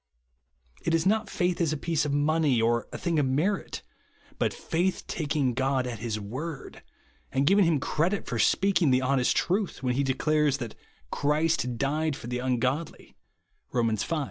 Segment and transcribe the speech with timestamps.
[0.81, 3.83] It is not faith as a piece of money or a thing of merit;
[4.39, 6.81] but faith tak ing God at his word,
[7.31, 10.73] and giving him credit for speaking the honest truth, when he de clares that"
[11.13, 13.15] Clirist died for the ungodly,"
[13.71, 13.95] (Rom.
[13.95, 14.15] V.